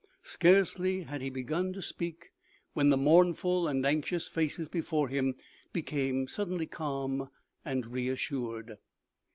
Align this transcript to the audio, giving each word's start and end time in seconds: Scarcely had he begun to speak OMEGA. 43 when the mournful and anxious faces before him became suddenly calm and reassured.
Scarcely 0.23 1.03
had 1.03 1.21
he 1.21 1.29
begun 1.29 1.73
to 1.73 1.79
speak 1.83 2.15
OMEGA. 2.31 2.73
43 2.73 2.73
when 2.73 2.89
the 2.89 2.97
mournful 2.97 3.67
and 3.67 3.85
anxious 3.85 4.27
faces 4.27 4.67
before 4.67 5.09
him 5.09 5.35
became 5.73 6.27
suddenly 6.27 6.65
calm 6.65 7.29
and 7.63 7.85
reassured. 7.85 8.79